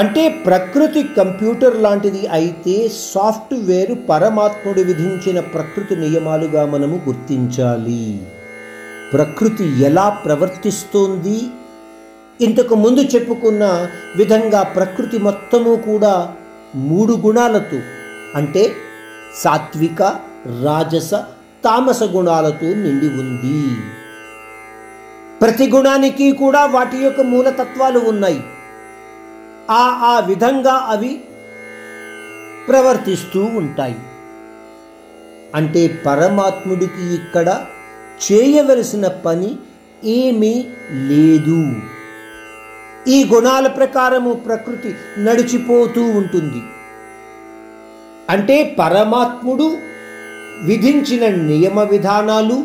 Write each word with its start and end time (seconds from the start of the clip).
అంటే 0.00 0.22
ప్రకృతి 0.46 1.02
కంప్యూటర్ 1.16 1.76
లాంటిది 1.82 2.26
అయితే 2.26 2.74
సాఫ్ట్వేర్ 3.14 3.92
పరమాత్ముడు 4.08 4.80
విధించిన 4.80 5.40
ప్రకృతి 5.40 5.96
నియమాలుగా 5.96 6.66
మనము 6.66 7.00
గుర్తించాలి. 7.08 8.20
ప్రకృతి 9.12 9.64
ఎలా 9.84 10.08
ప్రవర్తిస్తోంది? 10.08 11.38
ఇంతకు 12.44 12.74
ముందు 12.74 13.00
చెప్పుకున్న 13.00 13.64
విధంగా 14.16 14.62
ప్రకృతి 14.62 15.18
మొత్తము 15.18 15.76
కూడా 15.76 16.14
మూడు 16.74 17.12
గుణాలతో 17.12 17.80
అంటే 18.34 18.72
సాత్విక 19.42 20.02
రాజస 20.64 21.10
తామస 21.64 22.02
గుణాలతో 22.02 22.66
నిండి 22.66 23.08
ఉంది. 23.22 23.60
ప్రతి 25.42 25.66
గుణానికి 25.70 26.32
కూడా 26.32 26.66
వాటి 26.66 26.96
యొక్క 26.96 27.20
మూలతత్వాలు 27.20 27.98
ఉన్నాయి. 28.08 28.40
ఆ 29.70 30.00
ఆ 30.02 30.20
విధంగా 30.26 30.72
అవి 30.72 31.20
ప్రవర్తిస్తూ 32.68 33.44
ఉంటాయి. 33.44 33.96
అంటే 35.54 36.02
పరమాత్ముడికి 36.06 37.14
ఇక్కడ 37.14 37.66
చేయవలసిన 38.32 39.08
పని 39.08 39.56
ఏమీ 40.04 40.66
లేదు. 40.92 41.76
ఈ 43.08 43.24
గుణాల 43.24 43.66
ప్రకారము 43.66 44.32
ప్రకృతి 44.32 44.94
నడిచిపోతూ 45.18 46.02
ఉంటుంది. 46.02 46.62
అంటే 48.30 48.76
పరమాత్ముడు 48.78 49.76
విధించిన 50.62 51.34
నియమ 51.34 51.82
విధానాలు 51.82 52.64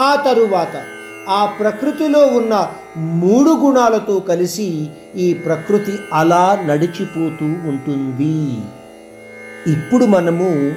ఆ 0.00 0.14
తరువాత 0.14 0.84
ఆ 1.28 1.44
ప్రకృతిలో 1.44 2.26
ఉన్న 2.26 2.68
మూడు 2.96 3.50
గుణాలతో 3.50 4.20
కలిసి 4.20 4.88
ఈ 5.16 5.34
ప్రకృతి 5.34 5.92
అలా 6.12 6.64
నడిచిపోతూ 6.66 7.44
ఉంటుంది. 7.44 8.60
ఇప్పుడు 9.72 10.04
మనము 10.04 10.74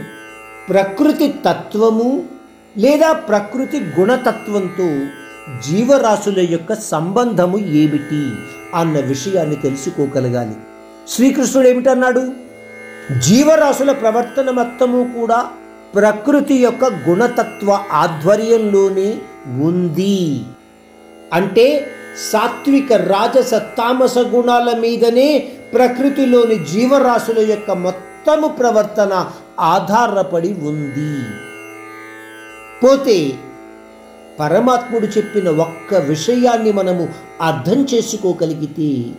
ప్రకృతి 0.69 1.33
తత్వము 1.45 2.23
లేదా 2.77 3.11
ప్రకృతి 3.11 3.80
గుణతత్వంతో 3.99 5.05
జీవరాశుల 5.67 6.47
యొక్క 6.49 6.75
సంబంధము 6.75 7.58
ఏమిటి 7.58 8.31
అన్న 8.75 8.99
విషయాన్ని 8.99 9.55
తెలుసుకోగలగాలి. 9.55 10.55
శ్రీకృష్ణుడు 11.08 11.67
ఏమిటన్నాడు? 11.67 12.31
జీవరాశుల 13.19 13.91
ప్రవర్తన 13.91 14.49
మొత్తము 14.49 15.11
కూడా 15.19 15.45
ప్రకృతి 15.95 16.55
యొక్క 16.55 16.86
గుణతత్వ 16.86 17.80
ఆధ్వర్యంలోనే 17.91 19.21
ఉంది. 19.47 20.45
అంటే 21.33 21.91
సాత్విక 22.31 22.93
రాజస 22.93 23.53
తామస 23.53 24.17
గుణాల 24.17 24.77
మీదనే 24.79 25.51
ప్రకృతిలోని 25.73 26.65
జీవరాశుల 26.65 27.51
యొక్క 27.51 27.71
మొత్తము 27.71 28.47
ప్రవర్తన 28.47 29.31
ఆధారపడి 29.59 30.53
ఉంది. 30.53 31.23
పోతే 32.83 33.33
పరమాత్ముడు 34.39 35.05
చెప్పిన 35.05 35.49
ఒక్క 35.49 35.95
విషయాన్ని 35.95 36.71
మనము 36.71 37.09
అర్థం 37.41 37.87
చేసుకోగలిగితే 37.93 39.11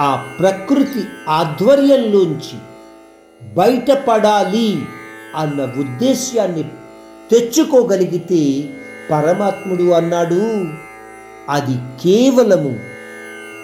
ఆ 0.00 0.36
ప్రకృతి 0.40 1.04
ఆధ్వర్యంలోంచి 1.28 2.58
బయటపడాలి 3.54 4.82
అన్న 5.36 5.62
ఉద్దేశ్యాన్ని 5.62 6.64
తెచ్చుకోగలిగితే 7.30 8.70
పరమాత్ముడు 9.10 9.90
అన్నాడు 9.90 10.64
అది 11.50 11.74
కేవలము 11.74 12.78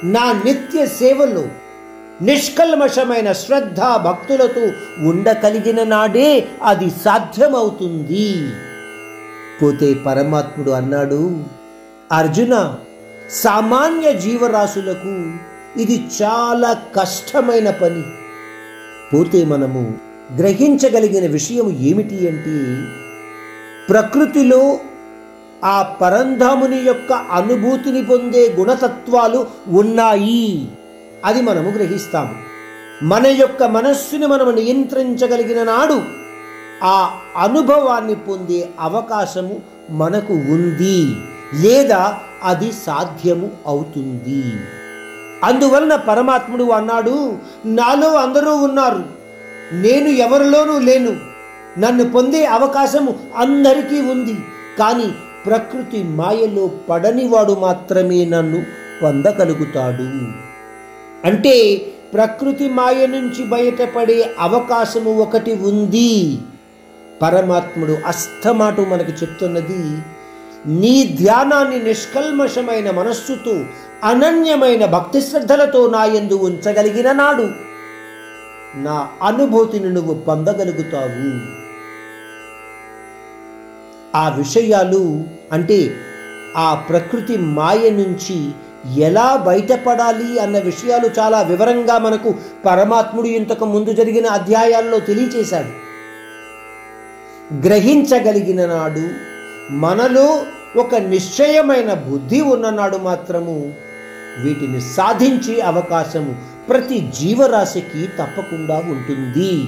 నా 0.04 0.32
నిత్య 0.32 0.86
సేవలో 0.86 1.48
నిష్కల్మషమైన 2.22 3.32
శ్రద్ధ 3.32 3.80
భక్తులతో 3.80 4.66
ఉండగలిగిన 5.08 5.82
నాడే 5.82 6.48
అది 6.62 6.90
సాధ్యమవుతుంది. 6.90 8.52
పోతే 9.62 9.94
పరమాత్ముడు 9.94 10.70
అన్నాడు 10.70 11.44
అర్జున 12.12 12.74
సామాన్య 13.30 14.12
జీవరాశులకు 14.12 15.32
ఇది 15.80 16.04
చాలా 16.22 16.72
కష్టమైన 16.72 17.70
పని. 17.70 18.02
పోతే 19.12 19.44
మనము 19.44 19.98
గ్రహించగలిగిన 20.38 21.32
విషయం 21.32 21.70
ఏమిటి 21.70 22.28
అంటే 22.28 22.84
ప్రకృతిలో 23.88 24.78
ఆ 25.64 25.82
పరంధాముని 25.82 26.76
యొక్క 26.76 27.12
అనుభూతిని 27.12 28.04
పొందే 28.04 28.56
గుణతత్వాలు 28.58 29.46
ఉన్నాయి. 29.68 30.68
అది 31.24 31.40
మనము 31.40 31.70
గ్రహిస్తాము. 31.70 32.34
మన 33.02 33.26
యొక్క 33.26 33.62
మనస్సుని 33.62 34.26
మనము 34.26 34.50
నియంత్రించగలిగిన 34.50 35.62
నాడు 35.62 36.02
ఆ 36.84 37.20
అనుభవాన్ని 37.36 38.14
పొందే 38.14 38.68
అవకాశము 38.80 39.60
మనకు 39.90 40.32
ఉంది. 40.32 41.16
లేదా 41.54 42.18
అది 42.42 42.72
సాధ్యము 42.72 43.50
అవుతుంది. 43.66 44.44
అందువలన 45.44 45.96
పరమాత్ముడు 45.96 46.64
అన్నాడు 46.64 47.38
నాలో 47.66 48.14
అందరూ 48.14 48.56
ఉన్నారు. 48.56 49.04
నేను 49.72 50.08
ఎవరిలోనూ 50.08 50.78
లేను. 50.78 51.16
నన్ను 51.80 52.10
పొందే 52.10 52.46
అవకాశము 52.46 53.18
అందరికీ 53.36 54.00
ఉంది. 54.00 54.34
కానీ 54.78 55.14
ప్రకృతి 55.46 56.02
మాయలో 56.02 56.70
పడనివాడు 56.90 57.52
మాత్రమే 57.52 58.24
నన్ను 58.24 58.62
పొందగలుగుతాడు. 59.02 60.08
అంటే 61.28 61.76
ప్రకృతి 62.14 62.68
మాయ 62.68 63.06
నుంచి 63.06 63.44
బయటపడే 63.44 64.30
అవకాశము 64.38 65.18
ఒకటి 65.18 65.52
ఉంది. 65.52 66.38
పరమాత్ముడు 67.22 67.96
అస్తమాటు 68.06 68.82
మనకు 68.82 69.10
చెప్తున్నది 69.10 70.02
నీ 70.66 71.16
ధ్యానాన్ని 71.20 71.82
నిష్కల్మషమైన 71.82 72.90
మనస్సుతో 72.90 73.64
అనన్యమైన 74.04 74.84
భక్తి 74.86 75.20
శ్రద్ధలతో 75.20 75.90
నా 75.90 76.04
ఎందు 76.04 76.34
ఉంచగలిగిన 76.34 77.12
నాడు 77.12 77.48
నా 78.78 79.08
అనుభూతిని 79.22 79.90
నువ్వు 79.90 80.14
పొందగలుగుతావు. 80.14 81.61
ఆ 84.14 84.28
విషయాలు 84.28 85.24
అంటే 85.52 85.94
ఆ 86.56 86.74
ప్రకృతి 86.74 87.36
మాయ 87.36 87.90
నుంచి 87.90 88.50
ఎలా 89.02 89.36
బయటపడాలి 89.36 90.40
అన్న 90.40 90.58
విషయాలు 90.58 91.10
చాలా 91.18 91.42
వివరంగా 91.42 91.98
మనకు 91.98 92.34
పరమాత్ముడు 92.66 93.26
ఇంతకు 93.26 93.64
ముందు 93.64 93.92
జరిగిన 93.92 94.26
అధ్యాయాల్లో 94.26 94.98
తెలియచేశాడు. 95.00 95.82
గ్రహించగలిగిన 97.66 98.66
నాడు 98.66 99.06
మనలో 99.70 100.42
ఒక 100.76 100.94
నిశ్చయమైన 100.94 101.94
బుద్ధి 101.94 102.40
ఉన్ననాడు 102.40 102.96
మాత్రము 102.96 103.74
వీటిని 104.44 104.80
సాధించే 104.80 105.60
అవకాశము 105.60 106.36
ప్రతి 106.68 107.00
జీవరాశికి 107.00 108.06
తప్పకుండా 108.06 108.76
ఉంటుంది. 108.76 109.64